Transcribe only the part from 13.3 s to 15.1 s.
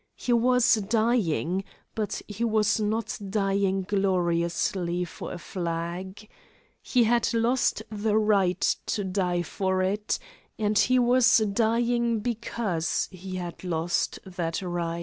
had lost that right.